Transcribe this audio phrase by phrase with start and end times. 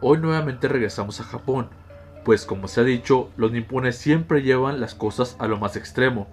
[0.00, 1.68] hoy nuevamente regresamos a Japón,
[2.24, 6.26] pues como se ha dicho, los nipones siempre llevan las cosas a lo más extremo,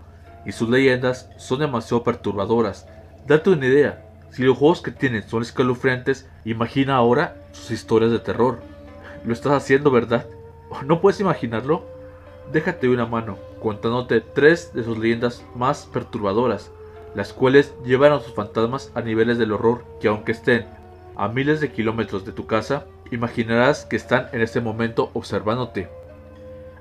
[0.45, 2.87] y sus leyendas son demasiado perturbadoras.
[3.25, 8.19] Date una idea, si los juegos que tienen son escalofriantes, imagina ahora sus historias de
[8.19, 8.59] terror.
[9.25, 10.27] Lo estás haciendo, ¿verdad?
[10.85, 11.85] ¿No puedes imaginarlo?
[12.51, 16.71] Déjate una mano contándote tres de sus leyendas más perturbadoras,
[17.15, 20.65] las cuales llevan a sus fantasmas a niveles del horror que aunque estén
[21.15, 25.89] a miles de kilómetros de tu casa, imaginarás que están en este momento observándote.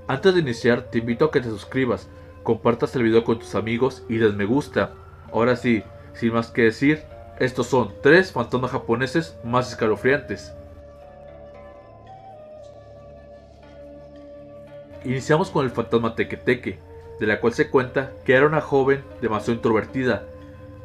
[0.08, 2.08] Antes de iniciar, te invito a que te suscribas,
[2.42, 4.92] compartas el video con tus amigos y des me gusta.
[5.32, 5.82] Ahora sí,
[6.14, 7.02] sin más que decir,
[7.38, 10.54] estos son tres fantasmas japoneses más escalofriantes.
[15.04, 16.78] Iniciamos con el fantasma Teke Teke,
[17.20, 20.24] de la cual se cuenta que era una joven demasiado introvertida,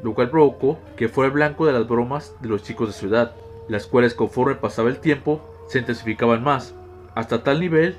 [0.04, 3.34] lo cual provocó que fuera blanco de las bromas de los chicos de su edad,
[3.68, 6.74] las cuales conforme pasaba el tiempo se intensificaban más,
[7.16, 7.96] hasta tal nivel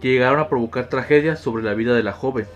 [0.00, 2.46] que llegaron a provocar tragedias sobre la vida de la joven.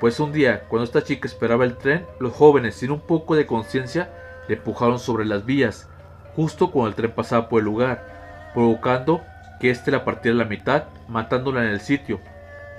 [0.00, 3.46] Pues un día, cuando esta chica esperaba el tren, los jóvenes, sin un poco de
[3.46, 4.10] conciencia,
[4.48, 5.88] le empujaron sobre las vías,
[6.36, 9.22] justo cuando el tren pasaba por el lugar, provocando
[9.60, 12.20] que éste la partiera a la mitad, matándola en el sitio.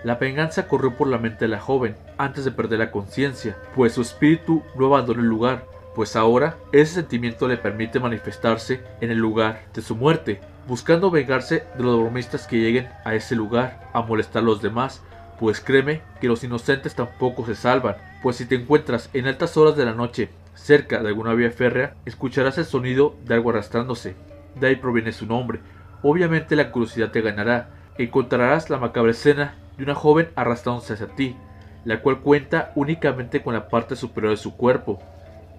[0.03, 3.93] La venganza corrió por la mente de la joven antes de perder la conciencia, pues
[3.93, 5.65] su espíritu no abandonó el lugar,
[5.99, 11.65] pues ahora ese sentimiento le permite manifestarse en el lugar de su muerte, buscando vengarse
[11.75, 15.03] de los bromistas que lleguen a ese lugar a molestar a los demás,
[15.41, 19.75] pues créeme que los inocentes tampoco se salvan, pues si te encuentras en altas horas
[19.75, 24.15] de la noche cerca de alguna vía férrea, escucharás el sonido de algo arrastrándose,
[24.55, 25.59] de ahí proviene su nombre,
[26.01, 31.35] obviamente la curiosidad te ganará, encontrarás la macabra escena de una joven arrastrándose hacia ti,
[31.83, 35.01] la cual cuenta únicamente con la parte superior de su cuerpo,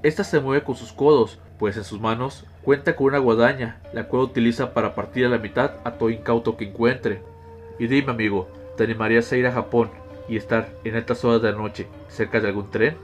[0.03, 4.05] esta se mueve con sus codos, pues en sus manos cuenta con una guadaña, la
[4.09, 7.23] cual utiliza para partir a la mitad a todo incauto que encuentre.
[7.79, 9.91] Y dime amigo, ¿te animarías a ir a Japón
[10.27, 12.97] y estar en estas horas de la noche cerca de algún tren?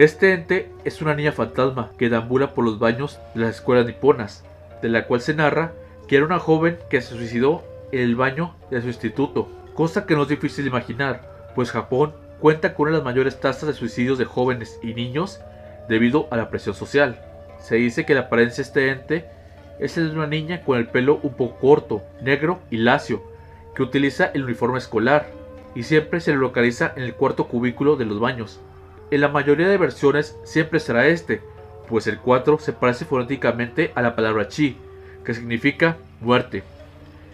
[0.00, 4.44] Este ente es una niña fantasma que deambula por los baños de las escuelas niponas,
[4.82, 5.72] de la cual se narra
[6.08, 7.62] que era una joven que se suicidó
[7.92, 12.74] en el baño de su instituto, cosa que no es difícil imaginar, pues Japón cuenta
[12.74, 15.40] con una de las mayores tasas de suicidios de jóvenes y niños
[15.88, 17.20] debido a la presión social.
[17.58, 19.24] Se dice que la apariencia de este ente
[19.78, 23.22] es el de una niña con el pelo un poco corto, negro y lacio,
[23.74, 25.26] que utiliza el uniforme escolar
[25.74, 28.60] y siempre se le localiza en el cuarto cubículo de los baños.
[29.10, 31.42] En la mayoría de versiones siempre será este,
[31.88, 34.76] pues el 4 se parece fonéticamente a la palabra chi,
[35.24, 36.62] que significa muerte.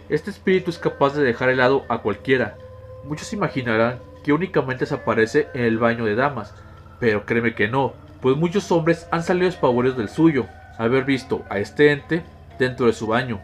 [0.09, 2.57] Este espíritu es capaz de dejar helado a cualquiera.
[3.05, 6.53] Muchos imaginarán que únicamente se aparece en el baño de damas,
[6.99, 10.45] pero créeme que no, pues muchos hombres han salido espavoridos del suyo,
[10.77, 12.23] haber visto a este ente
[12.59, 13.39] dentro de su baño.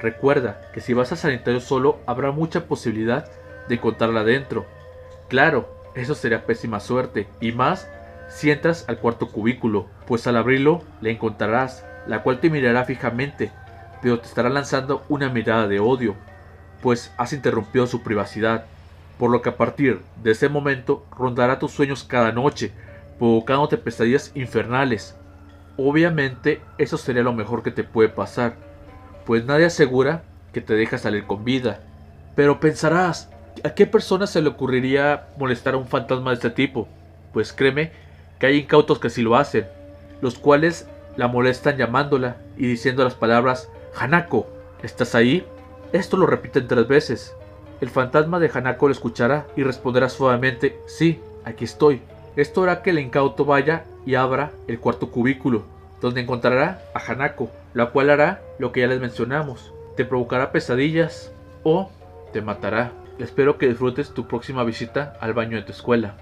[0.00, 3.26] Recuerda que si vas a sanitario solo habrá mucha posibilidad
[3.68, 4.66] de encontrarla dentro.
[5.28, 7.88] Claro, eso sería pésima suerte, y más
[8.28, 13.52] si entras al cuarto cubículo, pues al abrirlo le encontrarás, la cual te mirará fijamente,
[14.02, 16.14] pero te estará lanzando una mirada de odio,
[16.82, 18.66] pues has interrumpido su privacidad
[19.18, 22.72] por lo que a partir de ese momento rondará tus sueños cada noche,
[23.18, 25.16] provocándote pesadillas infernales.
[25.76, 28.54] Obviamente eso sería lo mejor que te puede pasar,
[29.24, 31.80] pues nadie asegura que te deja salir con vida.
[32.34, 33.30] Pero pensarás,
[33.62, 36.88] ¿a qué persona se le ocurriría molestar a un fantasma de este tipo?
[37.32, 37.92] Pues créeme
[38.38, 39.66] que hay incautos que sí lo hacen,
[40.20, 44.48] los cuales la molestan llamándola y diciendo las palabras Hanako,
[44.82, 45.46] ¿estás ahí?
[45.92, 47.36] Esto lo repiten tres veces,
[47.84, 52.00] el fantasma de Hanako lo escuchará y responderá suavemente, sí, aquí estoy.
[52.34, 55.64] Esto hará que el incauto vaya y abra el cuarto cubículo,
[56.00, 59.74] donde encontrará a Hanako, la cual hará lo que ya les mencionamos.
[59.96, 61.30] Te provocará pesadillas
[61.62, 61.90] o
[62.32, 62.92] te matará.
[63.18, 66.14] Espero que disfrutes tu próxima visita al baño de tu escuela.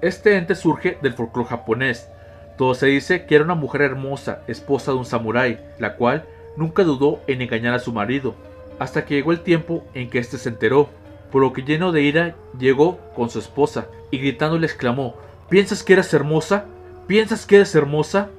[0.00, 2.08] Este ente surge del folclore japonés.
[2.56, 6.24] Todo se dice que era una mujer hermosa, esposa de un samurái, la cual
[6.56, 8.34] nunca dudó en engañar a su marido,
[8.78, 10.88] hasta que llegó el tiempo en que éste se enteró,
[11.30, 15.16] por lo que lleno de ira llegó con su esposa y gritando le exclamó,
[15.48, 16.66] ¿piensas que eres hermosa?
[17.06, 18.30] ¿Piensas que eres hermosa?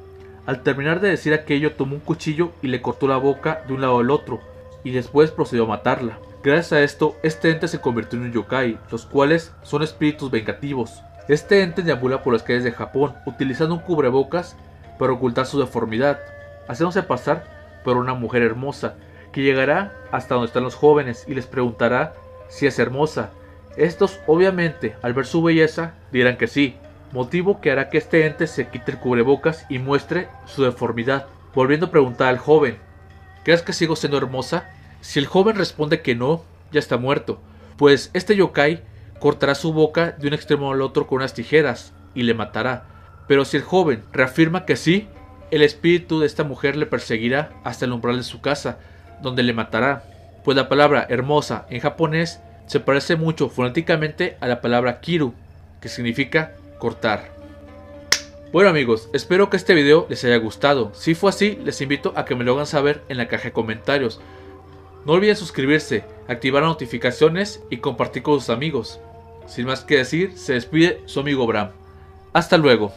[0.46, 3.82] Al terminar de decir aquello tomó un cuchillo y le cortó la boca de un
[3.82, 4.40] lado al otro,
[4.84, 6.20] y después procedió a matarla.
[6.44, 11.02] Gracias a esto, este ente se convirtió en un yokai, los cuales son espíritus vengativos.
[11.28, 14.56] Este ente deambula por las calles de Japón, utilizando un cubrebocas
[15.00, 16.20] para ocultar su deformidad,
[16.68, 17.55] haciéndose pasar
[17.86, 18.96] por una mujer hermosa,
[19.32, 22.14] que llegará hasta donde están los jóvenes y les preguntará
[22.50, 23.32] si es hermosa.
[23.78, 26.76] Estos, obviamente, al ver su belleza, dirán que sí.
[27.12, 31.86] motivo que hará que este ente se quite el cubrebocas y muestre su deformidad, volviendo
[31.86, 32.78] a preguntar al joven,
[33.46, 34.70] ¿crees que sigo siendo hermosa?
[35.00, 37.40] Si el joven responde que no, ya está muerto,
[37.78, 38.84] pues este yokai
[39.20, 42.88] cortará su boca de un extremo al otro con unas tijeras y le matará.
[43.28, 45.08] Pero si el joven reafirma que sí,
[45.52, 48.80] el espíritu de esta mujer le perseguirá hasta el umbral de su casa,
[49.22, 50.04] donde le matará,
[50.44, 55.34] pues la palabra hermosa en japonés se parece mucho fonéticamente a la palabra kiru,
[55.82, 57.36] que significa cortar.
[58.52, 60.92] Bueno amigos, espero que este video les haya gustado.
[60.94, 63.52] Si fue así, les invito a que me lo hagan saber en la caja de
[63.52, 64.22] comentarios.
[65.06, 69.00] No olviden suscribirse, activar las notificaciones y compartir con sus amigos.
[69.46, 71.72] Sin más que decir, se despide su amigo Bram.
[72.34, 72.94] Hasta luego.